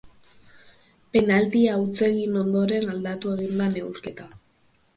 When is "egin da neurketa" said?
3.37-4.31